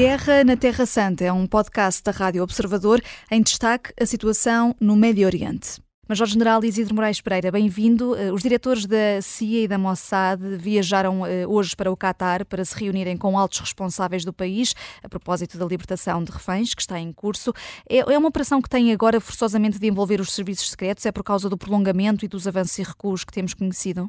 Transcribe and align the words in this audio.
Guerra 0.00 0.42
na 0.44 0.56
Terra 0.56 0.86
Santa 0.86 1.24
é 1.24 1.30
um 1.30 1.46
podcast 1.46 2.02
da 2.02 2.10
Rádio 2.10 2.42
Observador 2.42 3.00
em 3.30 3.42
destaque 3.42 3.92
a 4.00 4.06
situação 4.06 4.74
no 4.80 4.96
Médio 4.96 5.26
Oriente. 5.26 5.78
Major-General 6.08 6.64
Isidro 6.64 6.94
Moraes 6.94 7.20
Pereira, 7.20 7.52
bem-vindo. 7.52 8.16
Eh, 8.16 8.32
os 8.32 8.42
diretores 8.42 8.86
da 8.86 9.20
CIA 9.20 9.64
e 9.64 9.68
da 9.68 9.76
Mossad 9.76 10.40
viajaram 10.58 11.26
eh, 11.26 11.46
hoje 11.46 11.76
para 11.76 11.92
o 11.92 11.96
Catar 11.98 12.46
para 12.46 12.64
se 12.64 12.82
reunirem 12.82 13.14
com 13.14 13.36
altos 13.36 13.60
responsáveis 13.60 14.24
do 14.24 14.32
país 14.32 14.74
a 15.04 15.08
propósito 15.10 15.58
da 15.58 15.66
libertação 15.66 16.24
de 16.24 16.32
reféns 16.32 16.72
que 16.72 16.80
está 16.80 16.98
em 16.98 17.12
curso. 17.12 17.52
É, 17.86 17.98
é 17.98 18.16
uma 18.16 18.28
operação 18.28 18.62
que 18.62 18.70
tem 18.70 18.94
agora 18.94 19.20
forçosamente 19.20 19.78
de 19.78 19.86
envolver 19.86 20.18
os 20.18 20.32
serviços 20.32 20.70
secretos? 20.70 21.04
É 21.04 21.12
por 21.12 21.22
causa 21.22 21.50
do 21.50 21.58
prolongamento 21.58 22.24
e 22.24 22.28
dos 22.28 22.48
avanços 22.48 22.78
e 22.78 22.82
recuos 22.82 23.22
que 23.22 23.34
temos 23.34 23.52
conhecido? 23.52 24.08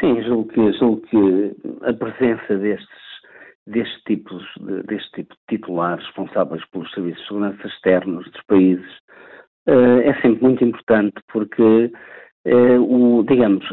Sim, 0.00 0.20
julgo 0.24 0.48
que, 0.52 0.72
julgo 0.72 1.00
que 1.02 1.56
a 1.88 1.92
presença 1.92 2.56
destes 2.58 3.03
deste 3.66 4.02
tipo, 4.04 4.38
deste 4.86 5.10
tipo 5.12 5.34
de 5.34 5.56
titulares 5.56 6.04
responsáveis 6.06 6.64
pelos 6.70 6.90
serviços 6.92 7.20
de 7.22 7.28
segurança 7.28 7.66
externos 7.66 8.30
dos 8.30 8.42
países 8.42 8.92
uh, 9.68 10.00
é 10.02 10.14
sempre 10.20 10.42
muito 10.42 10.64
importante 10.64 11.14
porque, 11.32 11.90
uh, 12.46 12.80
o, 12.80 13.24
digamos, 13.24 13.64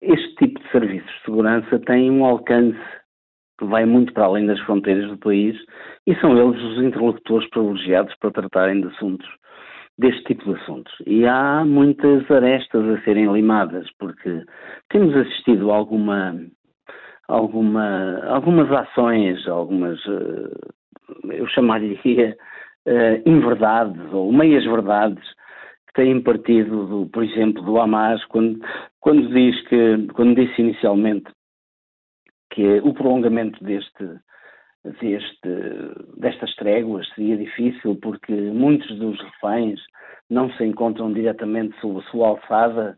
este 0.00 0.34
tipo 0.36 0.60
de 0.60 0.70
serviços 0.70 1.10
de 1.10 1.24
segurança 1.24 1.78
tem 1.80 2.10
um 2.10 2.24
alcance 2.24 2.78
que 3.58 3.64
vai 3.64 3.86
muito 3.86 4.12
para 4.12 4.26
além 4.26 4.46
das 4.46 4.60
fronteiras 4.60 5.08
do 5.08 5.18
país 5.18 5.56
e 6.06 6.14
são 6.16 6.36
eles 6.36 6.62
os 6.62 6.78
interlocutores 6.82 7.48
privilegiados 7.50 8.14
para 8.20 8.30
tratarem 8.30 8.80
de 8.80 8.88
assuntos 8.88 9.26
deste 9.98 10.22
tipo 10.24 10.44
de 10.44 10.60
assuntos. 10.60 10.92
E 11.06 11.26
há 11.26 11.64
muitas 11.64 12.30
arestas 12.30 12.84
a 12.88 13.02
serem 13.02 13.32
limadas, 13.32 13.88
porque 13.98 14.44
temos 14.90 15.16
assistido 15.16 15.70
a 15.70 15.76
alguma, 15.76 16.38
alguma, 17.28 18.20
algumas 18.26 18.70
ações, 18.70 19.46
algumas, 19.48 19.98
eh, 20.06 21.36
eu 21.36 21.46
chamaria 21.48 22.36
uh, 22.86 23.22
inverdades 23.28 24.12
ou 24.12 24.32
meias 24.32 24.64
verdades 24.64 25.24
que 25.88 25.94
têm 25.94 26.22
partido, 26.22 26.86
do, 26.86 27.06
por 27.10 27.24
exemplo, 27.24 27.62
do 27.62 27.78
Hamas, 27.80 28.24
quando, 28.26 28.60
quando 29.00 29.28
diz 29.28 29.60
que, 29.68 30.06
quando 30.14 30.36
disse 30.36 30.60
inicialmente 30.60 31.30
que 32.50 32.80
o 32.80 32.94
prolongamento 32.94 33.62
deste, 33.62 34.04
deste, 35.00 35.48
destas 36.16 36.54
tréguas 36.56 37.08
seria 37.14 37.36
difícil 37.36 37.96
porque 37.96 38.32
muitos 38.32 38.96
dos 38.98 39.20
reféns 39.20 39.80
não 40.30 40.50
se 40.52 40.64
encontram 40.64 41.12
diretamente 41.12 41.78
sob 41.80 42.00
a 42.00 42.10
sua 42.10 42.28
alçada, 42.28 42.96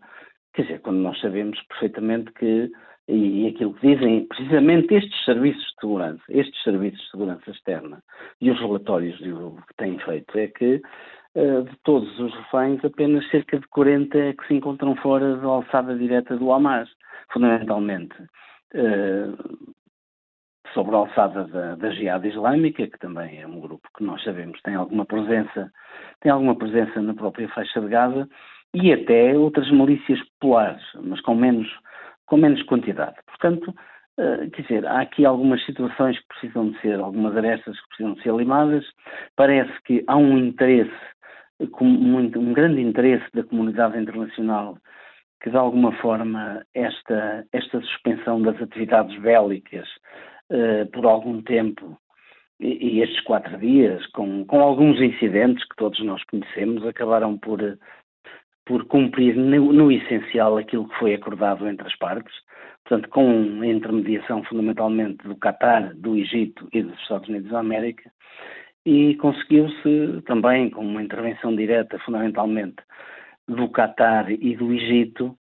quer 0.54 0.62
dizer, 0.62 0.80
quando 0.80 0.98
nós 0.98 1.18
sabemos 1.20 1.60
perfeitamente 1.68 2.32
que 2.32 2.70
e, 3.08 3.44
e, 3.44 3.48
aquilo 3.48 3.72
que 3.74 3.94
dizem 3.94 4.26
precisamente 4.26 4.94
estes 4.94 5.24
serviços 5.24 5.62
de 5.62 5.80
segurança, 5.80 6.22
estes 6.28 6.62
serviços 6.62 7.00
de 7.00 7.10
segurança 7.10 7.50
externa 7.50 8.02
e 8.40 8.50
os 8.50 8.60
relatórios 8.60 9.16
que 9.18 9.74
têm 9.76 9.98
feito 10.00 10.38
é 10.38 10.48
que 10.48 10.82
uh, 11.34 11.62
de 11.62 11.76
todos 11.84 12.18
os 12.20 12.34
reféns 12.34 12.84
apenas 12.84 13.28
cerca 13.30 13.58
de 13.58 13.66
40 13.68 14.18
é 14.18 14.32
que 14.34 14.46
se 14.46 14.54
encontram 14.54 14.94
fora 14.96 15.36
da 15.36 15.46
alçada 15.46 15.96
direta 15.96 16.36
do 16.36 16.52
Hamas, 16.52 16.88
fundamentalmente 17.32 18.14
uh, 18.74 19.68
sobre 20.74 20.94
a 20.94 20.98
alçada 20.98 21.44
da, 21.44 21.76
da 21.76 21.90
Jihad 21.90 22.26
Islâmica, 22.26 22.86
que 22.86 22.98
também 22.98 23.40
é 23.40 23.46
um 23.46 23.58
grupo 23.58 23.88
que 23.96 24.04
nós 24.04 24.22
sabemos 24.22 24.60
tem 24.60 24.74
alguma 24.74 25.06
presença, 25.06 25.72
tem 26.20 26.30
alguma 26.30 26.56
presença 26.56 27.00
na 27.00 27.14
própria 27.14 27.48
faixa 27.48 27.80
de 27.80 27.88
Gaza, 27.88 28.28
e 28.74 28.92
até 28.92 29.34
outras 29.34 29.70
milícias 29.70 30.20
populares, 30.38 30.82
mas 31.02 31.20
com 31.22 31.34
menos 31.34 31.66
com 32.28 32.36
menos 32.36 32.62
quantidade. 32.64 33.16
Portanto, 33.26 33.74
uh, 34.18 34.50
quer 34.50 34.62
dizer, 34.62 34.86
há 34.86 35.00
aqui 35.00 35.24
algumas 35.24 35.64
situações 35.64 36.18
que 36.18 36.28
precisam 36.28 36.70
de 36.70 36.80
ser, 36.80 37.00
algumas 37.00 37.36
arestas 37.36 37.80
que 37.80 37.88
precisam 37.88 38.14
de 38.14 38.22
ser 38.22 38.34
limadas. 38.34 38.84
Parece 39.36 39.72
que 39.84 40.04
há 40.06 40.16
um 40.16 40.38
interesse, 40.38 40.90
um 41.60 42.52
grande 42.52 42.80
interesse 42.80 43.26
da 43.34 43.42
comunidade 43.42 43.98
internacional 43.98 44.78
que 45.40 45.50
de 45.50 45.56
alguma 45.56 45.92
forma 45.92 46.64
esta, 46.74 47.46
esta 47.52 47.80
suspensão 47.80 48.42
das 48.42 48.60
atividades 48.60 49.16
bélicas 49.20 49.88
uh, 50.50 50.86
por 50.92 51.06
algum 51.06 51.40
tempo 51.42 51.96
e, 52.60 52.96
e, 52.96 53.02
estes 53.02 53.20
quatro 53.20 53.56
dias, 53.58 54.04
com, 54.08 54.44
com 54.44 54.60
alguns 54.60 55.00
incidentes 55.00 55.64
que 55.68 55.76
todos 55.76 56.00
nós 56.04 56.22
conhecemos, 56.24 56.84
acabaram 56.84 57.38
por 57.38 57.60
por 58.68 58.84
cumprir 58.84 59.34
no, 59.34 59.72
no, 59.72 59.90
essencial 59.90 60.58
aquilo 60.58 60.86
que 60.86 60.98
foi 60.98 61.14
acordado 61.14 61.66
entre 61.66 61.86
as 61.88 61.96
partes, 61.96 62.34
portanto, 62.84 63.08
com 63.08 63.62
a 63.62 63.66
intermediação 63.66 64.44
fundamentalmente 64.44 65.26
do 65.26 65.34
Qatar, 65.36 65.94
do 65.96 66.14
Egito 66.14 66.68
e 66.70 66.82
dos 66.82 67.00
Estados 67.00 67.30
Unidos 67.30 67.50
da 67.50 67.60
América, 67.60 68.12
e 68.84 69.14
conseguiu-se 69.16 70.22
também, 70.26 70.68
com 70.68 70.82
uma 70.82 71.02
intervenção 71.02 71.56
direta 71.56 71.98
fundamentalmente 72.00 72.76
do 73.48 73.70
Qatar 73.70 74.30
e 74.30 74.54
do 74.54 74.70
Egito, 74.74 75.34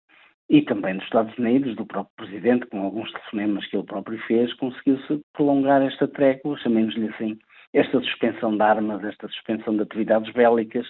e 0.48 0.62
também 0.62 0.94
dos 0.94 1.06
Estados 1.06 1.36
Unidos, 1.40 1.76
do 1.76 1.86
próprio 1.88 2.14
Presidente, 2.18 2.68
com 2.68 2.80
alguns 2.84 3.12
telefonemas 3.12 3.66
que 3.66 3.76
ele 3.76 3.88
próprio 3.88 4.20
fez, 4.28 4.54
conseguiu-se 4.54 5.20
prolongar 5.34 5.82
esta 5.82 6.08
trégua, 6.08 6.56
chamemos-lhe 6.60 7.08
assim, 7.08 7.40
esta 7.74 8.00
suspensão 8.00 8.56
de 8.56 8.62
armas, 8.62 9.04
esta 9.04 9.28
suspensão 9.28 9.76
de 9.76 9.82
atividades 9.82 10.32
bélicas, 10.34 10.88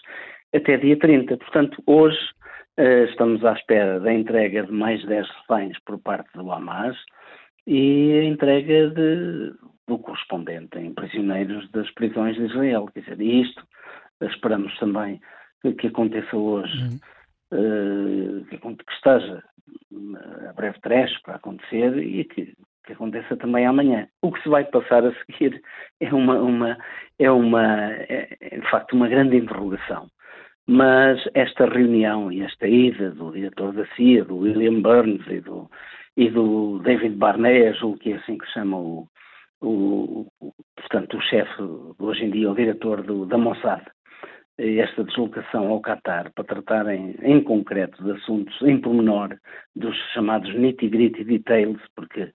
até 0.55 0.77
dia 0.77 0.97
30. 0.97 1.37
Portanto, 1.37 1.81
hoje 1.85 2.19
uh, 2.79 3.05
estamos 3.09 3.43
à 3.43 3.53
espera 3.53 3.99
da 3.99 4.13
entrega 4.13 4.63
de 4.63 4.71
mais 4.71 5.03
10 5.05 5.27
reféns 5.27 5.77
por 5.85 5.99
parte 5.99 6.29
do 6.33 6.51
Hamas 6.51 6.97
e 7.67 8.13
a 8.13 8.23
entrega 8.23 8.89
de, 8.89 9.53
do 9.87 9.99
correspondente 9.99 10.77
em 10.77 10.93
prisioneiros 10.93 11.69
das 11.71 11.89
prisões 11.91 12.35
de 12.35 12.45
Israel. 12.45 12.87
Quer 12.93 13.01
dizer, 13.01 13.21
isto 13.21 13.63
esperamos 14.21 14.77
também 14.79 15.19
que, 15.61 15.73
que 15.73 15.87
aconteça 15.87 16.35
hoje, 16.35 16.99
uhum. 17.51 18.41
uh, 18.41 18.45
que, 18.45 18.57
que, 18.57 18.93
esteja 18.93 19.43
a 20.49 20.53
breve 20.53 20.79
trecho 20.81 21.21
para 21.23 21.35
acontecer 21.35 21.97
e 21.97 22.23
que, 22.25 22.53
que 22.85 22.93
aconteça 22.93 23.35
também 23.37 23.65
amanhã. 23.65 24.07
O 24.21 24.31
que 24.31 24.41
se 24.43 24.49
vai 24.49 24.63
passar 24.65 25.05
a 25.05 25.13
seguir 25.25 25.61
é 25.99 26.13
uma, 26.13 26.39
uma 26.39 26.77
é 27.19 27.31
uma 27.31 27.91
é, 27.93 28.37
é, 28.39 28.59
de 28.59 28.69
facto 28.69 28.93
uma 28.93 29.07
grande 29.07 29.37
interrogação 29.37 30.07
mas 30.67 31.19
esta 31.33 31.65
reunião 31.65 32.31
e 32.31 32.41
esta 32.41 32.67
ida 32.67 33.11
do 33.11 33.31
diretor 33.31 33.73
da 33.73 33.85
CIA, 33.95 34.25
do 34.25 34.37
William 34.37 34.81
Burns 34.81 35.25
e 35.27 35.39
do, 35.39 35.69
e 36.17 36.29
do 36.29 36.79
David 36.79 37.15
Barnett, 37.15 37.77
julgo 37.79 37.99
que 37.99 38.13
é 38.13 38.15
assim 38.15 38.37
que 38.37 38.45
se 38.47 38.53
chama 38.53 38.77
o, 38.77 39.07
o, 39.61 40.27
o 40.39 40.53
portanto, 40.75 41.17
o 41.17 41.21
chefe, 41.21 41.61
hoje 41.99 42.25
em 42.25 42.31
dia, 42.31 42.49
o 42.49 42.55
diretor 42.55 43.03
do, 43.03 43.25
da 43.25 43.37
Mossad, 43.37 43.83
esta 44.57 45.03
deslocação 45.03 45.67
ao 45.67 45.81
Qatar 45.81 46.31
para 46.33 46.45
tratarem 46.45 47.15
em 47.21 47.43
concreto 47.43 48.01
de 48.03 48.11
assuntos 48.11 48.59
em 48.61 48.79
pormenor, 48.79 49.37
dos 49.75 49.95
chamados 50.13 50.53
nitty-gritty 50.55 51.25
details, 51.25 51.81
porque 51.95 52.31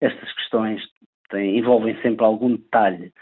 estas 0.00 0.32
questões 0.34 0.82
têm, 1.30 1.58
envolvem 1.58 1.96
sempre 2.02 2.24
algum 2.24 2.56
detalhe 2.56 3.12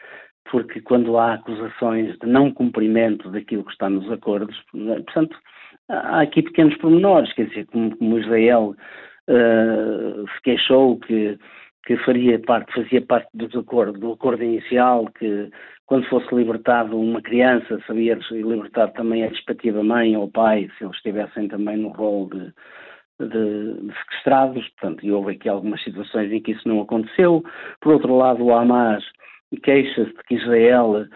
porque 0.50 0.80
quando 0.80 1.16
há 1.18 1.34
acusações 1.34 2.18
de 2.18 2.26
não 2.26 2.52
cumprimento 2.52 3.30
daquilo 3.30 3.64
que 3.64 3.72
está 3.72 3.88
nos 3.88 4.10
acordos, 4.10 4.56
portanto, 4.72 5.36
há 5.88 6.20
aqui 6.20 6.42
pequenos 6.42 6.76
pormenores, 6.78 7.32
quer 7.34 7.46
dizer, 7.46 7.66
como, 7.66 7.96
como 7.96 8.18
Israel 8.18 8.74
uh, 9.28 10.28
se 10.28 10.42
queixou 10.42 10.98
que, 11.00 11.38
que 11.84 11.96
faria 11.98 12.38
parte, 12.38 12.72
fazia 12.72 13.02
parte 13.02 13.28
do 13.34 13.60
acordo, 13.60 13.98
do 13.98 14.12
acordo 14.12 14.42
inicial, 14.42 15.06
que 15.18 15.50
quando 15.86 16.08
fosse 16.08 16.32
libertado 16.32 16.98
uma 16.98 17.20
criança, 17.20 17.80
sabia 17.86 18.16
libertar 18.30 18.92
também 18.92 19.24
a 19.24 19.28
respectiva 19.28 19.82
mãe 19.82 20.16
ou 20.16 20.30
pai, 20.30 20.70
se 20.78 20.84
eles 20.84 20.96
estivessem 20.96 21.48
também 21.48 21.76
no 21.76 21.88
rol 21.88 22.28
de, 22.28 22.52
de, 23.18 23.74
de, 23.74 23.92
sequestrados, 23.98 24.68
portanto, 24.68 25.04
e 25.04 25.10
houve 25.10 25.32
aqui 25.32 25.48
algumas 25.48 25.82
situações 25.82 26.32
em 26.32 26.40
que 26.40 26.52
isso 26.52 26.68
não 26.68 26.80
aconteceu. 26.80 27.42
Por 27.80 27.94
outro 27.94 28.16
lado, 28.16 28.44
o 28.44 28.54
Hamas 28.54 29.04
queixa-se 29.58 30.10
de 30.10 30.22
que 30.28 30.34
Israel 30.36 31.06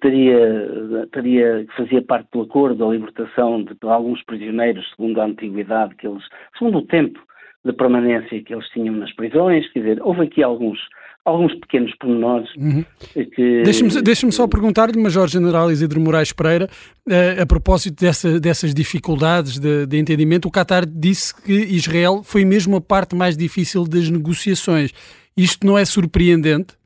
teria, 0.00 1.08
teria, 1.12 1.64
que 1.64 1.76
fazia 1.76 2.02
parte 2.02 2.28
do 2.32 2.42
acordo 2.42 2.84
da 2.84 2.92
libertação 2.92 3.62
de, 3.62 3.74
de 3.74 3.88
alguns 3.88 4.22
prisioneiros, 4.24 4.84
segundo 4.90 5.20
a 5.20 5.26
antiguidade 5.26 5.94
que 5.96 6.06
eles, 6.06 6.24
segundo 6.58 6.78
o 6.78 6.86
tempo 6.86 7.20
de 7.64 7.72
permanência 7.72 8.42
que 8.42 8.52
eles 8.52 8.68
tinham 8.70 8.94
nas 8.94 9.12
prisões, 9.14 9.70
quer 9.72 9.80
dizer, 9.80 10.02
houve 10.02 10.22
aqui 10.22 10.42
alguns, 10.42 10.78
alguns 11.24 11.54
pequenos 11.56 11.94
pormenores 11.96 12.48
uhum. 12.56 12.84
que... 13.12 13.62
Deixe-me 13.62 14.02
deixe 14.02 14.30
só 14.32 14.48
perguntar-lhe, 14.48 14.98
Major-General 14.98 15.70
Isidro 15.70 16.00
Moraes 16.00 16.32
Pereira, 16.32 16.68
a, 17.08 17.42
a 17.42 17.46
propósito 17.46 18.00
dessa, 18.00 18.40
dessas 18.40 18.74
dificuldades 18.74 19.58
de, 19.58 19.86
de, 19.86 19.98
entendimento, 19.98 20.48
o 20.48 20.50
Qatar 20.50 20.86
disse 20.86 21.34
que 21.42 21.52
Israel 21.52 22.22
foi 22.24 22.44
mesmo 22.44 22.76
a 22.76 22.80
parte 22.80 23.14
mais 23.14 23.36
difícil 23.36 23.84
das 23.84 24.08
negociações. 24.08 24.92
Isto 25.36 25.66
não 25.66 25.78
é 25.78 25.84
surpreendente? 25.84 26.78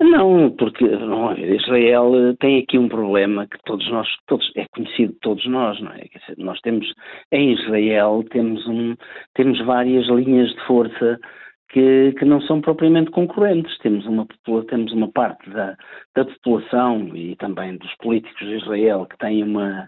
Não, 0.00 0.50
porque 0.52 0.84
não, 0.88 1.36
Israel 1.36 2.12
eh, 2.16 2.34
tem 2.40 2.58
aqui 2.58 2.78
um 2.78 2.88
problema 2.88 3.46
que 3.46 3.58
todos 3.64 3.86
nós, 3.90 4.08
todos, 4.26 4.50
é 4.56 4.64
conhecido 4.72 5.12
de 5.12 5.18
todos 5.20 5.46
nós, 5.46 5.78
não 5.78 5.92
é? 5.92 5.98
Dizer, 5.98 6.38
nós 6.38 6.58
temos, 6.62 6.90
em 7.30 7.52
Israel, 7.52 8.24
temos, 8.30 8.66
um, 8.66 8.94
temos 9.34 9.60
várias 9.66 10.06
linhas 10.08 10.48
de 10.54 10.60
força 10.66 11.20
que, 11.68 12.12
que, 12.18 12.24
não 12.24 12.40
são 12.40 12.62
propriamente 12.62 13.10
concorrentes. 13.10 13.76
Temos 13.78 14.06
uma, 14.06 14.26
temos 14.68 14.90
uma 14.92 15.12
parte 15.12 15.50
da, 15.50 15.76
da 16.16 16.24
população 16.24 17.14
e 17.14 17.36
também 17.36 17.76
dos 17.76 17.94
políticos 17.96 18.40
de 18.40 18.56
Israel 18.56 19.06
que 19.06 19.18
têm 19.18 19.42
uma, 19.42 19.86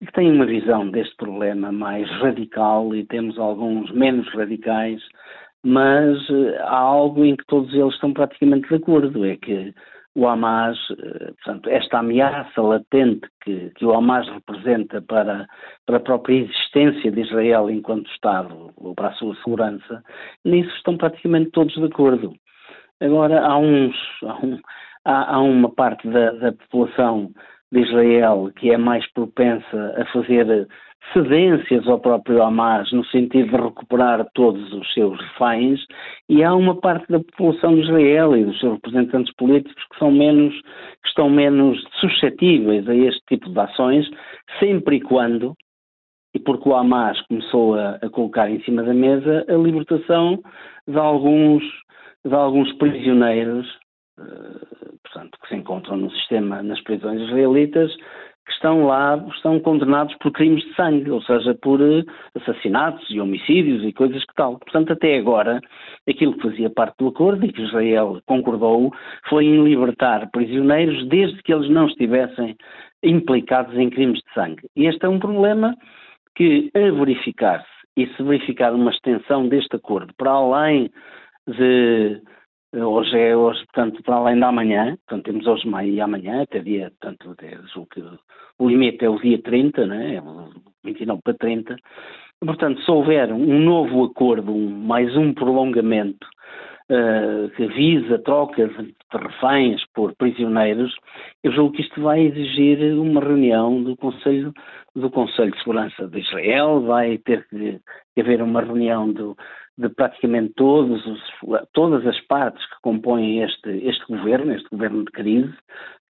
que 0.00 0.12
têm 0.12 0.32
uma 0.32 0.46
visão 0.46 0.90
deste 0.90 1.14
problema 1.16 1.70
mais 1.70 2.08
radical 2.20 2.94
e 2.94 3.04
temos 3.04 3.38
alguns 3.38 3.90
menos 3.92 4.26
radicais, 4.34 5.02
mas 5.68 6.16
eh, 6.30 6.58
há 6.60 6.78
algo 6.78 7.24
em 7.24 7.34
que 7.34 7.44
todos 7.46 7.74
eles 7.74 7.92
estão 7.94 8.12
praticamente 8.12 8.68
de 8.68 8.76
acordo, 8.76 9.24
é 9.24 9.36
que 9.36 9.74
o 10.14 10.28
Hamas, 10.28 10.78
eh, 10.92 11.32
portanto, 11.42 11.68
esta 11.68 11.98
ameaça 11.98 12.62
latente 12.62 13.28
que, 13.42 13.70
que, 13.70 13.84
o 13.84 13.92
Hamas 13.92 14.28
representa 14.28 15.02
para, 15.02 15.44
para 15.84 15.96
a 15.96 16.00
própria 16.00 16.36
existência 16.36 17.10
de 17.10 17.20
Israel 17.20 17.68
enquanto 17.68 18.08
Estado, 18.12 18.70
ou 18.76 18.94
para 18.94 19.08
a 19.08 19.14
sua 19.14 19.34
segurança, 19.42 20.04
nisso 20.44 20.70
estão 20.76 20.96
praticamente 20.96 21.50
todos 21.50 21.74
de 21.74 21.84
acordo. 21.84 22.32
Agora, 23.00 23.44
há 23.44 23.58
uns, 23.58 23.96
há, 24.22 24.46
um, 24.46 24.60
há, 25.04 25.34
há 25.34 25.40
uma 25.40 25.74
parte 25.74 26.08
da, 26.08 26.30
da 26.30 26.52
população 26.52 27.32
de 27.72 27.80
Israel 27.80 28.52
que 28.56 28.70
é 28.70 28.76
mais 28.76 29.04
propensa 29.14 29.94
a 30.00 30.04
fazer 30.12 30.68
cedências 31.12 31.86
ao 31.86 31.98
próprio 31.98 32.42
Hamas 32.42 32.90
no 32.92 33.04
sentido 33.06 33.50
de 33.50 33.62
recuperar 33.62 34.26
todos 34.34 34.72
os 34.72 34.92
seus 34.92 35.18
reféns 35.20 35.80
e 36.28 36.42
há 36.42 36.54
uma 36.54 36.74
parte 36.80 37.10
da 37.10 37.20
população 37.20 37.74
de 37.74 37.82
Israel 37.82 38.36
e 38.36 38.44
dos 38.44 38.58
seus 38.58 38.74
representantes 38.74 39.32
políticos 39.34 39.84
que 39.90 39.98
são 39.98 40.10
menos 40.10 40.54
que 41.02 41.08
estão 41.08 41.30
menos 41.30 41.82
suscetíveis 42.00 42.88
a 42.88 42.94
este 42.94 43.22
tipo 43.28 43.50
de 43.50 43.58
ações 43.58 44.08
sempre 44.58 44.96
e 44.96 45.00
quando 45.00 45.54
e 46.34 46.38
porque 46.38 46.68
o 46.68 46.74
Hamas 46.74 47.20
começou 47.22 47.76
a, 47.76 47.96
a 48.02 48.10
colocar 48.10 48.50
em 48.50 48.60
cima 48.62 48.82
da 48.82 48.92
mesa 48.92 49.44
a 49.48 49.54
libertação 49.54 50.40
de 50.86 50.98
alguns 50.98 51.62
de 52.24 52.34
alguns 52.34 52.72
prisioneiros 52.74 53.66
uh, 54.18 54.98
portanto 55.02 55.38
que 55.40 55.48
se 55.48 55.56
encontram 55.56 55.96
no 55.96 56.10
sistema 56.10 56.62
nas 56.62 56.80
prisões 56.82 57.20
israelitas 57.22 57.94
que 58.46 58.52
estão 58.52 58.86
lá, 58.86 59.22
estão 59.34 59.58
condenados 59.58 60.14
por 60.16 60.30
crimes 60.30 60.62
de 60.64 60.74
sangue, 60.74 61.10
ou 61.10 61.20
seja, 61.22 61.52
por 61.54 61.80
eh, 61.80 62.04
assassinatos 62.36 63.04
e 63.10 63.20
homicídios 63.20 63.84
e 63.84 63.92
coisas 63.92 64.24
que 64.24 64.34
tal. 64.34 64.58
Portanto, 64.60 64.92
até 64.92 65.18
agora, 65.18 65.60
aquilo 66.08 66.34
que 66.34 66.48
fazia 66.48 66.70
parte 66.70 66.96
do 66.98 67.08
acordo 67.08 67.44
e 67.44 67.52
que 67.52 67.62
Israel 67.62 68.20
concordou 68.24 68.92
foi 69.28 69.46
em 69.46 69.64
libertar 69.64 70.30
prisioneiros 70.30 71.08
desde 71.08 71.42
que 71.42 71.52
eles 71.52 71.68
não 71.68 71.86
estivessem 71.88 72.56
implicados 73.02 73.76
em 73.76 73.90
crimes 73.90 74.20
de 74.20 74.32
sangue. 74.32 74.62
E 74.76 74.86
este 74.86 75.04
é 75.04 75.08
um 75.08 75.18
problema 75.18 75.74
que, 76.36 76.70
a 76.72 76.90
verificar-se 76.92 77.66
e 77.96 78.06
se 78.06 78.22
verificar 78.22 78.72
uma 78.72 78.92
extensão 78.92 79.48
deste 79.48 79.74
acordo 79.74 80.14
para 80.16 80.30
além 80.30 80.88
de 81.48 82.20
Hoje 82.74 83.18
é 83.18 83.36
hoje, 83.36 83.64
portanto, 83.66 84.02
para 84.02 84.16
além 84.16 84.38
da 84.38 84.50
manhã, 84.50 84.96
portanto, 85.06 85.24
temos 85.24 85.46
hoje 85.46 85.68
meio 85.68 85.94
e 85.94 86.00
amanhã, 86.00 86.42
até 86.42 86.58
dia, 86.58 86.92
portanto, 87.00 87.30
até, 87.30 87.56
que 87.92 88.02
o 88.58 88.68
limite 88.68 89.04
é 89.04 89.08
o 89.08 89.18
dia 89.20 89.40
30, 89.40 89.86
né, 89.86 90.22
29 90.84 91.22
para 91.22 91.34
30. 91.34 91.76
Portanto, 92.40 92.82
se 92.82 92.90
houver 92.90 93.32
um 93.32 93.60
novo 93.60 94.04
acordo, 94.04 94.52
mais 94.52 95.16
um 95.16 95.32
prolongamento 95.32 96.26
uh, 96.90 97.48
que 97.56 97.66
visa 97.68 98.18
troca 98.18 98.68
de, 98.68 98.82
de 98.82 99.18
reféns 99.18 99.82
por 99.94 100.14
prisioneiros, 100.16 100.94
eu 101.42 101.52
julgo 101.52 101.72
que 101.72 101.82
isto 101.82 102.02
vai 102.02 102.20
exigir 102.20 102.78
uma 102.98 103.20
reunião 103.20 103.82
do 103.82 103.96
Conselho, 103.96 104.52
do 104.94 105.10
Conselho 105.10 105.52
de 105.52 105.58
Segurança 105.58 106.06
de 106.08 106.18
Israel, 106.20 106.82
vai 106.82 107.16
ter 107.18 107.46
que 107.48 107.80
haver 108.18 108.42
uma 108.42 108.60
reunião 108.60 109.10
do 109.10 109.36
de 109.78 109.88
praticamente 109.90 110.54
todos 110.54 111.04
os, 111.06 111.20
todas 111.72 112.06
as 112.06 112.18
partes 112.22 112.64
que 112.66 112.80
compõem 112.82 113.42
este, 113.42 113.70
este 113.86 114.04
governo, 114.06 114.52
este 114.52 114.68
governo 114.70 115.04
de 115.04 115.12
crise, 115.12 115.54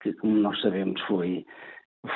que, 0.02 0.12
como 0.14 0.36
nós 0.36 0.60
sabemos, 0.60 1.00
foi, 1.02 1.46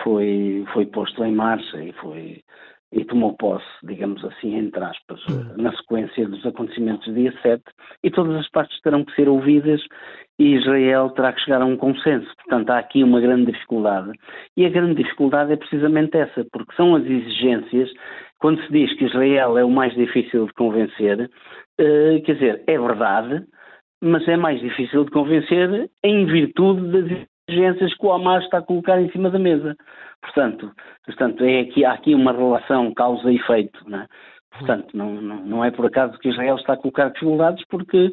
foi, 0.02 0.64
foi 0.72 0.86
posto 0.86 1.24
em 1.24 1.32
marcha 1.32 1.82
e 1.82 1.92
foi 1.94 2.42
e 2.92 3.04
tomou 3.04 3.36
posse, 3.36 3.66
digamos 3.82 4.24
assim, 4.24 4.54
entre 4.54 4.82
aspas, 4.82 5.20
hum. 5.28 5.54
na 5.56 5.72
sequência 5.76 6.28
dos 6.28 6.44
acontecimentos 6.46 7.06
do 7.06 7.14
dia 7.14 7.32
7, 7.42 7.62
e 8.04 8.10
todas 8.10 8.36
as 8.36 8.48
partes 8.50 8.80
terão 8.80 9.04
que 9.04 9.14
ser 9.14 9.28
ouvidas 9.28 9.82
e 10.38 10.54
Israel 10.54 11.10
terá 11.10 11.32
que 11.32 11.40
chegar 11.40 11.62
a 11.62 11.64
um 11.64 11.76
consenso. 11.76 12.30
Portanto, 12.36 12.70
há 12.70 12.78
aqui 12.78 13.02
uma 13.02 13.20
grande 13.20 13.50
dificuldade. 13.52 14.12
E 14.56 14.66
a 14.66 14.68
grande 14.68 15.02
dificuldade 15.02 15.52
é 15.52 15.56
precisamente 15.56 16.16
essa, 16.16 16.46
porque 16.52 16.74
são 16.76 16.94
as 16.94 17.04
exigências 17.04 17.90
quando 18.38 18.62
se 18.62 18.72
diz 18.72 18.92
que 18.98 19.06
Israel 19.06 19.56
é 19.56 19.64
o 19.64 19.70
mais 19.70 19.94
difícil 19.94 20.46
de 20.46 20.52
convencer, 20.52 21.30
uh, 21.80 22.22
quer 22.22 22.34
dizer, 22.34 22.64
é 22.66 22.78
verdade, 22.78 23.44
mas 24.02 24.26
é 24.28 24.36
mais 24.36 24.60
difícil 24.60 25.04
de 25.04 25.10
convencer 25.10 25.90
em 26.04 26.26
virtude 26.26 26.92
das 26.92 27.26
exigências 27.48 27.94
que 27.94 28.06
o 28.06 28.12
Hamas 28.12 28.44
está 28.44 28.58
a 28.58 28.62
colocar 28.62 29.00
em 29.00 29.10
cima 29.10 29.30
da 29.30 29.38
mesa. 29.38 29.76
Portanto, 30.20 30.72
portanto 31.04 31.44
é 31.44 31.60
aqui, 31.60 31.84
há 31.84 31.92
aqui 31.92 32.14
uma 32.14 32.32
relação 32.32 32.92
causa 32.94 33.30
e 33.30 33.36
efeito. 33.36 33.78
Não 33.88 34.00
é? 34.00 34.06
Portanto, 34.50 34.96
não, 34.96 35.20
não, 35.20 35.36
não 35.44 35.64
é 35.64 35.70
por 35.70 35.86
acaso 35.86 36.18
que 36.18 36.28
Israel 36.28 36.56
está 36.56 36.74
a 36.74 36.76
colocar 36.76 37.10
dificuldades, 37.10 37.64
porque 37.68 38.12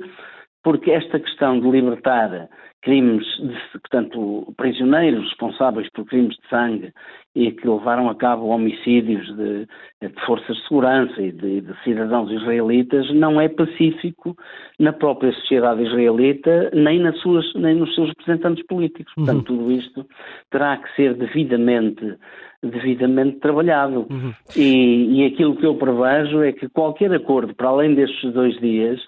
porque 0.64 0.92
esta 0.92 1.20
questão 1.20 1.60
de 1.60 1.70
libertar 1.70 2.48
crimes, 2.84 3.26
de, 3.38 3.80
portanto, 3.80 4.54
prisioneiros 4.58 5.24
responsáveis 5.30 5.90
por 5.92 6.06
crimes 6.06 6.36
de 6.36 6.50
sangue 6.50 6.94
e 7.34 7.52
que 7.52 7.68
levaram 7.68 8.10
a 8.10 8.16
cabo 8.16 8.48
homicídios 8.48 9.26
de, 9.36 9.66
de 10.02 10.26
forças 10.26 10.56
de 10.56 10.68
segurança 10.68 11.22
e 11.22 11.32
de, 11.32 11.62
de, 11.62 11.84
cidadãos 11.84 12.30
israelitas 12.30 13.10
não 13.16 13.40
é 13.40 13.48
pacífico 13.48 14.36
na 14.80 14.92
própria 14.92 15.32
sociedade 15.34 15.84
israelita 15.84 16.70
nem, 16.74 17.00
nas 17.00 17.18
suas, 17.20 17.46
nem 17.56 17.76
nos 17.76 17.96
seus 17.96 18.10
representantes 18.10 18.66
políticos. 18.68 19.14
Uhum. 19.18 19.26
Portanto, 19.26 19.46
tudo 19.46 19.72
isto 19.72 20.06
terá 20.52 20.78
que 20.78 20.94
ser 20.96 21.16
devidamente 21.16 22.18
devidamente 22.62 23.40
trabalhado. 23.40 24.08
Uhum. 24.10 24.34
E, 24.56 25.20
e 25.20 25.26
aquilo 25.26 25.56
que 25.58 25.66
eu 25.66 25.76
prevejo 25.76 26.42
é 26.42 26.54
que 26.54 26.70
qualquer 26.70 27.14
acordo, 27.14 27.54
para 27.54 27.68
além 27.68 27.94
destes 27.94 28.32
dois 28.32 28.58
dias, 28.62 29.02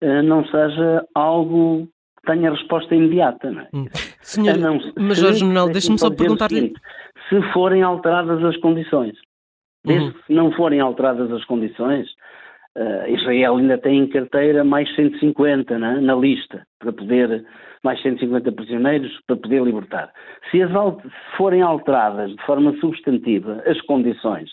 eh, 0.00 0.22
não 0.22 0.44
seja 0.44 1.06
algo 1.14 1.88
tenha 2.26 2.50
resposta 2.50 2.94
imediata. 2.94 3.50
Não 3.50 3.60
é? 3.62 3.68
Hum. 3.72 3.86
Senhor, 4.20 4.58
não, 4.58 4.78
Major 4.98 5.32
General, 5.32 5.68
deixe-me 5.68 5.98
só 5.98 6.10
perguntar-lhe. 6.10 6.74
Se 7.28 7.40
forem 7.52 7.82
alteradas 7.82 8.44
as 8.44 8.56
condições, 8.58 9.16
desde 9.84 10.06
uhum. 10.06 10.14
que 10.26 10.34
não 10.34 10.52
forem 10.52 10.80
alteradas 10.80 11.30
as 11.32 11.44
condições, 11.44 12.06
uh, 12.76 13.08
Israel 13.08 13.56
ainda 13.56 13.78
tem 13.78 14.00
em 14.00 14.08
carteira 14.08 14.64
mais 14.64 14.92
150 14.94 15.74
é? 15.74 15.78
na 15.78 16.14
lista, 16.14 16.66
para 16.78 16.92
poder, 16.92 17.44
mais 17.82 18.00
150 18.02 18.52
prisioneiros 18.52 19.12
para 19.26 19.36
poder 19.36 19.62
libertar. 19.62 20.12
Se 20.50 20.62
as 20.62 20.70
forem 21.36 21.62
alteradas 21.62 22.30
de 22.30 22.42
forma 22.44 22.76
substantiva 22.78 23.62
as 23.66 23.80
condições 23.82 24.50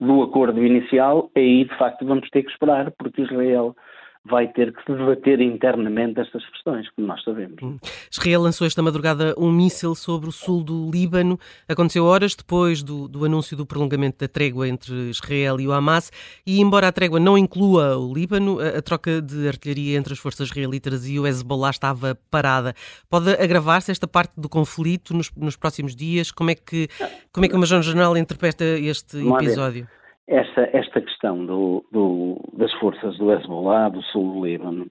do 0.00 0.22
acordo 0.22 0.64
inicial, 0.64 1.30
aí 1.36 1.64
de 1.64 1.76
facto 1.76 2.06
vamos 2.06 2.28
ter 2.30 2.42
que 2.42 2.50
esperar, 2.50 2.90
porque 2.98 3.22
Israel 3.22 3.76
vai 4.24 4.48
ter 4.48 4.72
que 4.72 4.92
debater 4.92 5.40
internamente 5.40 6.20
estas 6.20 6.44
questões, 6.50 6.88
como 6.90 7.06
nós 7.06 7.22
sabemos. 7.22 7.56
Hum. 7.62 7.78
Israel 8.10 8.42
lançou 8.42 8.66
esta 8.66 8.82
madrugada 8.82 9.34
um 9.38 9.50
míssil 9.50 9.94
sobre 9.94 10.28
o 10.28 10.32
sul 10.32 10.62
do 10.62 10.90
Líbano. 10.90 11.38
Aconteceu 11.66 12.04
horas 12.04 12.34
depois 12.34 12.82
do, 12.82 13.08
do, 13.08 13.24
anúncio 13.24 13.56
do 13.56 13.64
prolongamento 13.64 14.18
da 14.18 14.28
trégua 14.28 14.68
entre 14.68 14.94
Israel 15.08 15.58
e 15.58 15.66
o 15.66 15.72
Hamas. 15.72 16.10
E, 16.46 16.60
embora 16.60 16.88
a 16.88 16.92
trégua 16.92 17.18
não 17.18 17.38
inclua 17.38 17.96
o 17.96 18.12
Líbano, 18.12 18.60
a, 18.60 18.78
a 18.78 18.82
troca 18.82 19.22
de 19.22 19.48
artilharia 19.48 19.96
entre 19.96 20.12
as 20.12 20.18
forças 20.18 20.48
israelitas 20.48 21.08
e 21.08 21.18
o 21.18 21.26
Hezbollah 21.26 21.70
estava 21.70 22.18
parada. 22.30 22.74
Pode 23.08 23.30
agravar-se 23.30 23.90
esta 23.90 24.06
parte 24.06 24.32
do 24.36 24.48
conflito 24.48 25.14
nos, 25.14 25.30
nos, 25.34 25.56
próximos 25.56 25.96
dias? 25.96 26.30
Como 26.30 26.50
é 26.50 26.54
que, 26.54 26.88
como 27.32 27.46
é 27.46 27.48
que 27.48 27.56
o 27.56 27.58
Major-General 27.58 28.16
interpreta 28.18 28.64
este 28.64 29.16
episódio? 29.16 29.88
Esta, 30.30 30.70
esta 30.72 31.00
questão 31.00 31.44
do, 31.44 31.84
do, 31.90 32.38
das 32.56 32.72
forças 32.74 33.18
do 33.18 33.32
Hezbollah, 33.32 33.88
do 33.88 34.00
sul 34.04 34.32
do 34.32 34.46
Líbano, 34.46 34.86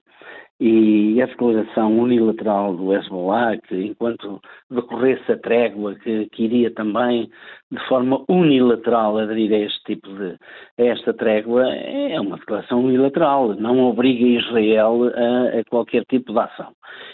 e 0.60 1.22
a 1.22 1.26
declaração 1.26 1.98
unilateral 1.98 2.76
do 2.76 2.94
Hezbollah, 2.94 3.56
que 3.66 3.74
enquanto 3.74 4.38
decorresse 4.70 5.32
a 5.32 5.38
trégua, 5.38 5.94
que, 5.94 6.26
que, 6.26 6.44
iria 6.44 6.70
também 6.70 7.30
de 7.72 7.88
forma 7.88 8.22
unilateral 8.28 9.16
aderir 9.16 9.50
a 9.54 9.58
este 9.58 9.82
tipo 9.84 10.08
de, 10.10 10.36
a 10.78 10.84
esta 10.84 11.14
trégua, 11.14 11.66
é 11.66 12.20
uma 12.20 12.36
declaração 12.36 12.84
unilateral, 12.84 13.54
não 13.54 13.80
obriga 13.80 14.22
Israel 14.22 15.04
a, 15.04 15.60
a 15.60 15.64
qualquer 15.70 16.04
tipo 16.04 16.34
de 16.34 16.38
ação. 16.38 16.72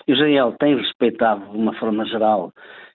Israel 0.09 0.57
tem 0.59 0.77
respeitado 0.77 1.49
de 1.49 1.57
uma 1.57 1.75
forma 1.75 2.05
geral 2.07 2.53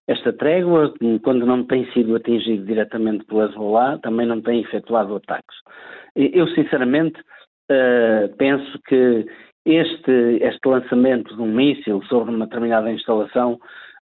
esta 0.08 0.32
trégua, 0.32 0.92
quando 1.22 1.46
não 1.46 1.64
tem 1.64 1.90
sido 1.92 2.16
atingido 2.16 2.64
diretamente 2.64 3.24
pelo 3.24 3.44
Hezbollah, 3.44 3.98
também 3.98 4.26
não 4.26 4.40
tem 4.40 4.60
efetuado 4.60 5.16
ataques. 5.16 5.56
Eu, 6.16 6.48
sinceramente, 6.48 7.20
uh, 7.70 8.36
penso 8.36 8.78
que 8.86 9.26
este, 9.64 10.38
este 10.40 10.68
lançamento 10.68 11.34
de 11.36 11.42
um 11.42 11.52
míssil 11.52 12.02
sobre 12.08 12.34
uma 12.34 12.46
determinada 12.46 12.90
instalação 12.90 13.58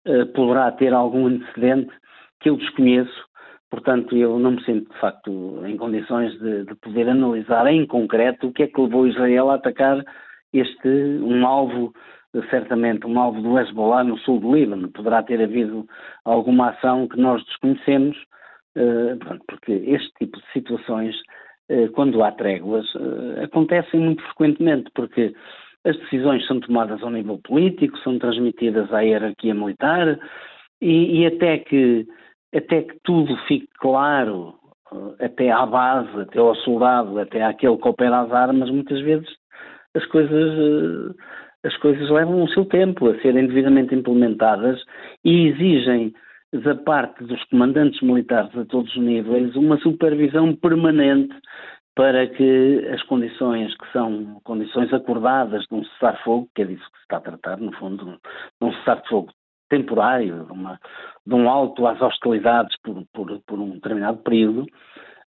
uh, 0.08 0.26
poderá 0.34 0.72
ter 0.72 0.94
algum 0.94 1.28
antecedente 1.28 1.92
que 2.40 2.50
eu 2.50 2.58
desconheço, 2.58 3.26
portanto 3.72 4.16
eu 4.16 4.38
não 4.38 4.52
me 4.52 4.64
sinto 4.64 4.92
de 4.94 5.00
facto 5.00 5.66
em 5.66 5.76
condições 5.76 6.32
de, 6.40 6.66
de 6.66 6.76
poder 6.76 7.10
analisar 7.10 7.66
em 7.68 7.86
concreto 7.88 8.48
o 8.48 8.54
que 8.54 8.64
é 8.64 8.68
que 8.68 8.80
levou 8.80 9.08
Israel 9.08 9.50
a 9.50 9.56
atacar 9.56 10.04
este 10.54 10.88
um 10.88 11.46
alvo 11.46 11.92
certamente 12.50 13.06
um 13.08 13.20
alvo 13.20 13.42
do 13.42 13.60
Hezbollah 13.60 14.04
no 14.04 14.18
sul 14.20 14.40
do 14.40 14.56
Líbano. 14.56 14.92
Poderá 14.92 15.24
ter 15.24 15.42
havido 15.42 15.86
alguma 16.26 16.70
ação 16.70 17.08
que 17.08 17.20
nós 17.20 17.44
desconhecemos, 17.46 18.18
porque 19.48 19.72
este 19.72 20.12
tipo 20.20 20.38
de 20.38 20.52
situações, 20.54 21.16
quando 21.96 22.24
há 22.24 22.32
tréguas, 22.32 22.86
acontecem 23.44 24.00
muito 24.00 24.22
frequentemente, 24.24 24.92
porque 24.94 25.34
as 25.88 25.98
decisões 25.98 26.46
são 26.46 26.60
tomadas 26.60 27.02
ao 27.02 27.10
nível 27.10 27.40
político, 27.40 27.98
são 28.00 28.20
transmitidas 28.20 28.92
à 28.94 29.00
hierarquia 29.02 29.54
militar 29.54 30.20
e, 30.82 31.22
e 31.22 31.26
até, 31.26 31.60
que, 31.60 32.06
até 32.54 32.82
que 32.82 32.98
tudo 33.04 33.36
fique 33.48 33.70
claro, 33.80 34.56
eh, 34.92 35.26
até 35.26 35.50
à 35.50 35.66
base, 35.66 36.22
até 36.22 36.40
ao 36.40 36.56
soldado, 36.56 37.18
até 37.20 37.42
àquele 37.44 37.78
que 37.78 37.88
opera 37.88 38.20
as 38.22 38.32
armas, 38.32 38.70
muitas 38.70 39.00
vezes 39.02 39.28
as 39.96 40.06
coisas, 40.08 40.32
eh, 40.32 41.14
as 41.64 41.76
coisas 41.78 42.10
levam 42.10 42.44
o 42.44 42.50
seu 42.50 42.66
tempo 42.66 43.10
a 43.10 43.20
serem 43.22 43.48
devidamente 43.48 43.94
implementadas 43.94 44.82
e 45.24 45.48
exigem 45.48 46.14
da 46.54 46.76
parte 46.76 47.24
dos 47.24 47.44
comandantes 47.46 48.02
militares 48.02 48.56
a 48.58 48.66
todos 48.66 48.90
os 48.96 49.02
níveis 49.02 49.56
uma 49.56 49.78
supervisão 49.80 50.56
permanente 50.56 51.36
para 51.98 52.28
que 52.28 52.88
as 52.94 53.02
condições 53.04 53.76
que 53.76 53.92
são 53.92 54.40
condições 54.44 54.94
acordadas 54.94 55.64
de 55.64 55.76
um 55.76 55.84
cessar-fogo, 55.84 56.48
que 56.56 56.62
é 56.62 56.66
disso 56.66 56.86
que 56.92 56.98
se 56.98 57.04
está 57.04 57.18
a 57.18 57.22
tratar, 57.22 57.58
no 57.58 57.72
fundo, 57.74 58.06
de 58.06 58.68
um 58.68 58.72
cessar-fogo 58.74 59.32
temporário, 59.68 60.46
de, 60.46 60.52
uma, 60.52 60.80
de, 61.26 61.34
um 61.34 61.50
alto 61.50 61.88
às 61.88 62.00
hostilidades 62.00 62.78
por, 62.84 63.04
por, 63.12 63.42
por 63.48 63.60
um 63.60 63.72
determinado 63.72 64.20
período, 64.20 64.68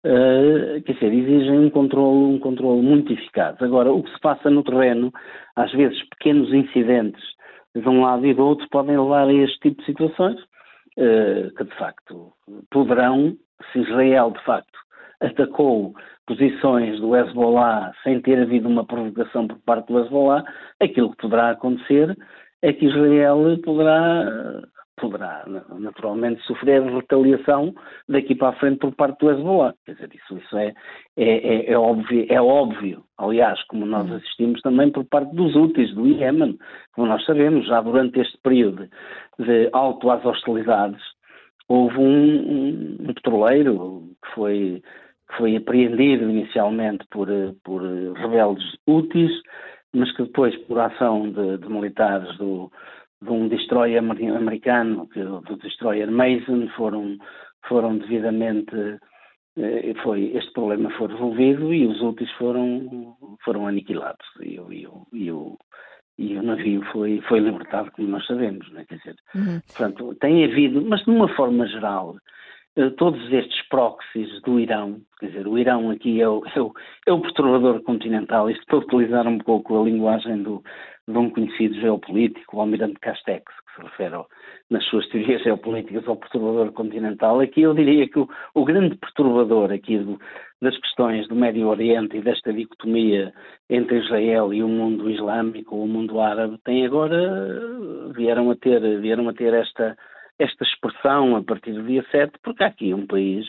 uh, 0.07 0.83
quer 0.83 0.93
dizer, 0.93 1.13
exigem 1.13 1.59
um 1.59 1.71
controle, 1.71 2.35
um 2.35 2.39
controle 2.39 2.81
muito 2.83 3.13
eficaz. 3.13 3.61
Agora, 3.61 3.93
o 3.93 4.03
que 4.03 4.13
se 4.13 4.21
passa 4.21 4.49
no 4.49 4.63
terreno, 4.63 5.13
às 5.57 5.73
vezes 5.73 6.01
pequenos 6.11 6.53
incidentes 6.53 7.23
de 7.75 7.89
um 7.89 8.03
lado 8.03 8.25
e 8.25 8.33
do 8.33 8.45
outro 8.45 8.67
podem 8.71 8.99
levar 8.99 9.29
a 9.29 9.33
este 9.33 9.59
tipo 9.61 9.81
de 9.81 9.87
situações, 9.87 10.41
uh, 10.41 11.55
que 11.57 11.65
de 11.65 11.75
facto 11.77 12.33
poderão, 12.71 13.37
se 13.73 13.81
Israel 13.81 14.31
de 14.31 14.45
facto 14.45 14.79
atacou 15.21 15.95
posições 16.27 17.01
do 17.01 17.17
Hezbollah 17.17 17.93
sem 18.03 18.21
ter 18.21 18.41
havido 18.41 18.69
uma 18.69 18.85
provocação 18.85 19.47
por 19.47 19.59
parte 19.59 19.89
do 19.89 20.01
Hezbollah, 20.01 20.45
aquilo 20.81 21.11
que 21.11 21.23
poderá 21.23 21.51
acontecer 21.51 22.17
é 22.63 22.73
que 22.73 22.87
Israel 22.87 23.59
poderá, 23.65 24.63
poderá 24.97 25.45
naturalmente 25.79 26.43
sofrer 26.43 26.83
retaliação 26.83 27.75
daqui 28.09 28.35
para 28.35 28.49
a 28.49 28.53
frente 28.55 28.79
por 28.79 28.95
parte 28.95 29.19
do 29.21 29.31
Hezbollah. 29.31 29.75
Quer 29.85 29.95
dizer, 29.95 30.11
isso, 30.15 30.39
isso 30.39 30.57
é, 30.57 30.75
é, 31.17 31.25
é, 31.25 31.73
é, 31.73 31.79
óbvio, 31.79 32.27
é 32.29 32.41
óbvio, 32.41 33.05
aliás, 33.19 33.63
como 33.65 33.87
nós 33.87 34.11
hum. 34.11 34.17
assistimos 34.17 34.61
também 34.63 34.91
por 34.91 35.05
parte 35.05 35.35
dos 35.35 35.55
úteis 35.55 35.95
do 35.95 36.07
Iémen, 36.07 36.59
como 36.95 37.07
nós 37.07 37.25
sabemos, 37.25 37.67
já 37.67 37.81
durante 37.81 38.21
este 38.21 38.39
período 38.43 38.89
de 39.39 39.69
alto 39.73 40.11
às 40.11 40.25
hostilidades, 40.25 41.03
houve 41.69 41.99
um, 41.99 42.05
um, 42.05 42.97
um 43.01 43.15
petroleiro 43.15 44.03
que 44.23 44.35
foi 44.35 44.83
que 45.29 45.39
foi 45.39 45.57
apreendido 45.57 46.31
inicialmente 46.31 47.05
por, 47.11 47.29
por 47.65 47.83
rebeldes 47.83 48.65
úteis, 48.87 49.33
mas 49.93 50.15
que 50.15 50.23
depois, 50.23 50.57
por 50.67 50.79
ação 50.79 51.31
de, 51.33 51.59
de 51.59 51.69
militares 51.69 52.37
do, 52.39 52.71
de 53.23 53.31
um 53.31 53.49
destroyer 53.49 53.99
americano, 53.99 55.09
que, 55.09 55.23
do 55.23 55.57
destroyer 55.57 56.11
Mason, 56.11 56.69
foram, 56.77 57.17
foram 57.67 57.99
devidamente 57.99 58.99
eh, 59.59 59.95
foi, 60.03 60.33
este 60.35 60.53
problema 60.53 60.91
foi 60.99 61.09
resolvido 61.09 61.73
e 61.73 61.87
os 61.87 62.01
úteis 62.03 62.31
foram, 62.33 63.17
foram 63.43 63.67
aniquilados 63.67 64.27
e, 64.41 64.59
e, 64.71 64.87
e, 65.15 65.31
o, 65.33 65.57
e 66.19 66.37
o 66.37 66.43
navio 66.43 66.83
foi, 66.93 67.23
foi 67.23 67.41
libertado, 67.41 67.91
como 67.93 68.09
nós 68.09 68.27
sabemos, 68.27 68.71
né? 68.73 68.85
quer 68.87 68.99
dizer, 68.99 69.17
uhum. 69.35 69.61
portanto, 69.67 70.15
tem 70.21 70.45
havido, 70.45 70.83
mas 70.83 71.03
de 71.05 71.11
uma 71.11 71.29
forma 71.35 71.67
geral, 71.67 72.17
todos 72.97 73.33
estes 73.33 73.67
proxies 73.69 74.43
do 74.43 74.61
Irão, 74.61 75.01
quer 75.19 75.29
dizer, 75.29 75.49
o 75.49 75.59
Irão 75.59 75.91
aqui 75.91 76.21
é 76.21 76.29
o, 76.29 76.43
é 76.55 76.61
o, 76.61 76.73
é 77.07 77.13
o 77.13 77.21
perturbador 77.21 77.83
continental, 77.83 78.51
isto 78.51 78.67
para 78.67 78.79
utilizar 78.79 79.27
um 79.27 79.39
pouco 79.39 79.81
a 79.81 79.85
linguagem 79.85 80.43
do, 80.43 80.63
de 81.09 81.17
um 81.17 81.31
conhecido 81.31 81.75
geopolítico, 81.77 82.57
o 82.57 82.61
almirante 82.61 83.01
Castex, 83.01 83.45
que 83.45 83.77
se 83.77 83.83
refere 83.83 84.15
ao, 84.15 84.29
nas 84.69 84.85
suas 84.85 85.09
teorias 85.09 85.43
geopolíticas 85.43 86.07
ao 86.07 86.17
perturbador 86.17 86.71
continental, 86.73 87.41
aqui 87.41 87.63
eu 87.63 87.73
diria 87.73 88.09
que 88.09 88.19
o, 88.19 88.29
o 88.55 88.65
grande 88.65 88.95
perturbador 88.97 89.73
aqui 89.73 89.97
do, 89.97 90.19
das 90.61 90.77
questões 90.79 91.27
do 91.29 91.35
Médio 91.35 91.69
Oriente 91.69 92.19
e 92.19 92.23
desta 92.23 92.53
dicotomia 92.53 93.33
entre 93.71 94.01
Israel 94.01 94.53
e 94.53 94.63
o 94.63 94.69
mundo 94.69 95.09
islâmico, 95.09 95.77
o 95.77 95.87
mundo 95.87 96.21
árabe, 96.21 96.59
tem 96.63 96.85
agora, 96.85 98.11
vieram 98.15 98.51
a 98.51 98.57
ter, 98.57 99.01
vieram 99.01 99.29
a 99.31 99.33
ter 99.33 99.55
esta 99.55 99.97
esta 100.39 100.65
expressão 100.65 101.37
a 101.37 101.43
partir 101.43 101.73
do 101.73 101.83
dia 101.83 102.05
7, 102.11 102.33
porque 102.43 102.63
há 102.63 102.67
aqui 102.67 102.93
um 102.93 103.07
país 103.07 103.47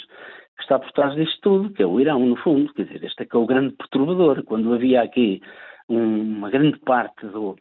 que 0.55 0.63
está 0.63 0.79
por 0.79 0.91
trás 0.91 1.15
disto 1.15 1.39
tudo, 1.41 1.73
que 1.73 1.83
é 1.83 1.85
o 1.85 1.99
Irão, 1.99 2.25
no 2.25 2.35
fundo. 2.37 2.73
Quer 2.73 2.85
dizer, 2.85 3.03
este 3.03 3.23
é 3.23 3.25
que 3.25 3.35
é 3.35 3.39
o 3.39 3.45
grande 3.45 3.75
perturbador. 3.75 4.43
Quando 4.43 4.73
havia 4.73 5.01
aqui 5.03 5.41
um, 5.87 6.37
uma 6.37 6.49
grande 6.49 6.79
parte 6.79 7.25
do, 7.27 7.55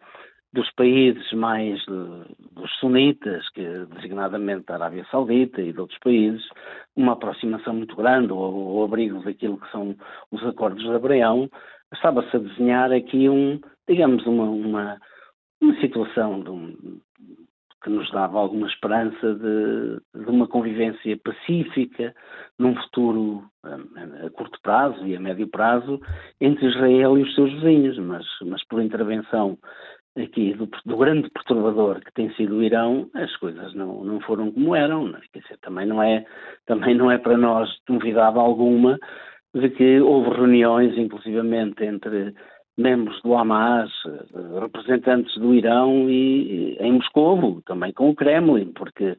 dos 0.52 0.70
países 0.72 1.30
mais 1.32 1.84
dos 1.86 2.70
sunitas, 2.80 3.48
que 3.50 3.62
designadamente 3.94 4.64
da 4.66 4.74
Arábia 4.74 5.06
Saudita 5.10 5.60
e 5.60 5.72
de 5.72 5.80
outros 5.80 5.98
países, 5.98 6.42
uma 6.96 7.12
aproximação 7.12 7.74
muito 7.74 7.94
grande 7.94 8.32
ao, 8.32 8.38
ao 8.38 8.84
abrigo 8.84 9.22
daquilo 9.22 9.60
que 9.60 9.70
são 9.70 9.94
os 10.30 10.42
acordos 10.44 10.82
de 10.82 10.94
Abraão, 10.94 11.50
estava-se 11.92 12.34
a 12.34 12.40
desenhar 12.40 12.90
aqui 12.92 13.28
um, 13.28 13.60
digamos, 13.86 14.24
uma, 14.26 14.44
uma, 14.44 14.98
uma 15.60 15.80
situação 15.80 16.40
de 16.40 16.50
um, 16.50 16.95
que 17.86 17.90
nos 17.90 18.10
dava 18.10 18.40
alguma 18.40 18.66
esperança 18.66 19.34
de, 19.34 20.24
de, 20.24 20.28
uma 20.28 20.48
convivência 20.48 21.16
pacífica 21.22 22.12
num 22.58 22.74
futuro 22.74 23.44
a, 23.62 24.26
a, 24.26 24.30
curto 24.30 24.58
prazo 24.60 25.06
e 25.06 25.14
a 25.14 25.20
médio 25.20 25.46
prazo 25.46 26.00
entre 26.40 26.66
Israel 26.66 27.16
e 27.16 27.22
os 27.22 27.32
seus 27.36 27.52
vizinhos, 27.52 27.96
mas, 27.98 28.26
mas 28.44 28.66
por 28.66 28.82
intervenção 28.82 29.56
aqui 30.18 30.52
do, 30.54 30.68
do, 30.84 30.96
grande 30.96 31.30
perturbador 31.30 32.00
que 32.00 32.12
tem 32.12 32.28
sido 32.34 32.56
o 32.56 32.62
Irão, 32.62 33.08
as 33.14 33.36
coisas 33.36 33.72
não, 33.74 34.02
não 34.02 34.20
foram 34.20 34.50
como 34.50 34.74
eram. 34.74 35.06
Né? 35.06 35.20
Quer 35.32 35.42
dizer, 35.42 35.58
também 35.58 35.86
não 35.86 36.02
é 36.02 36.24
também 36.66 36.92
não 36.92 37.08
é 37.08 37.18
para 37.18 37.38
nós 37.38 37.70
novidade 37.88 38.36
alguma 38.36 38.98
de 39.54 39.70
que 39.70 40.00
houve 40.00 40.30
reuniões, 40.30 40.98
inclusivamente 40.98 41.84
entre 41.84 42.34
membros 42.76 43.22
do 43.22 43.34
Hamas, 43.34 43.90
representantes 44.60 45.36
do 45.38 45.54
Irão 45.54 46.08
e, 46.08 46.76
em 46.80 46.92
Moscou, 46.92 47.60
também 47.66 47.92
com 47.92 48.10
o 48.10 48.14
Kremlin, 48.14 48.72
porque 48.72 49.16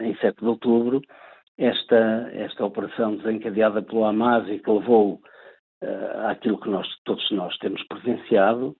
em 0.00 0.14
7 0.16 0.38
de 0.40 0.46
outubro 0.46 1.00
esta, 1.58 2.30
esta 2.32 2.64
operação 2.64 3.16
desencadeada 3.16 3.82
pelo 3.82 4.04
Hamas 4.04 4.48
e 4.48 4.58
que 4.58 4.70
levou 4.70 5.20
uh, 5.82 6.26
àquilo 6.28 6.58
que 6.58 6.68
nós, 6.68 6.86
todos 7.04 7.30
nós 7.30 7.56
temos 7.58 7.82
presenciado 7.88 8.74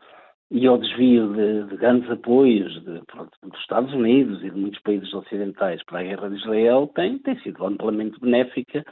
e 0.51 0.67
ao 0.67 0.79
desvio 0.79 1.33
de, 1.33 1.65
de 1.65 1.77
grandes 1.77 2.11
apoios 2.11 2.73
de, 2.85 3.01
pronto, 3.07 3.31
dos 3.43 3.59
Estados 3.61 3.93
Unidos 3.95 4.43
e 4.45 4.51
de 4.51 4.59
muitos 4.59 4.81
países 4.83 5.13
ocidentais 5.15 5.83
para 5.85 6.01
a 6.01 6.03
guerra 6.03 6.29
de 6.29 6.37
Israel 6.37 6.91
tem, 6.95 7.19
tem 7.19 7.39
sido 7.41 7.65
amplamente 7.65 8.21
benéfica 8.21 8.85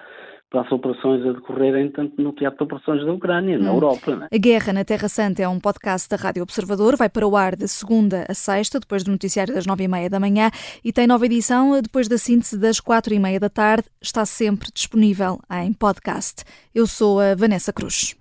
para 0.51 0.63
as 0.63 0.73
operações 0.73 1.25
a 1.25 1.33
decorrerem 1.33 1.91
tanto 1.91 2.21
no 2.21 2.33
teatro 2.33 2.59
de 2.59 2.65
operações 2.65 3.07
da 3.07 3.13
Ucrânia, 3.13 3.57
na 3.57 3.71
hum. 3.71 3.75
Europa. 3.75 4.29
É? 4.31 4.37
A 4.37 4.39
Guerra 4.39 4.73
na 4.73 4.85
Terra 4.85 5.09
Santa 5.09 5.43
é 5.43 5.49
um 5.49 5.61
podcast 5.61 6.09
da 6.09 6.17
Rádio 6.17 6.43
Observador, 6.43 6.97
vai 6.97 7.09
para 7.09 7.27
o 7.27 7.37
ar 7.37 7.55
de 7.55 7.69
segunda 7.69 8.27
a 8.29 8.35
sexta, 8.35 8.81
depois 8.81 9.05
do 9.05 9.13
noticiário 9.13 9.55
das 9.55 9.65
nove 9.65 9.85
e 9.85 9.89
meia 9.89 10.11
da 10.11 10.19
manhã 10.19 10.51
e 10.85 10.93
tem 10.93 11.07
nova 11.07 11.25
edição 11.25 11.81
depois 11.81 12.09
da 12.09 12.19
síntese 12.19 12.59
das 12.59 12.81
quatro 12.81 13.15
e 13.15 13.19
meia 13.19 13.39
da 13.39 13.49
tarde. 13.49 13.85
Está 14.03 14.27
sempre 14.27 14.71
disponível 14.75 15.39
em 15.63 15.73
podcast. 15.73 16.43
Eu 16.75 16.87
sou 16.87 17.21
a 17.21 17.35
Vanessa 17.37 17.73
Cruz. 17.73 18.17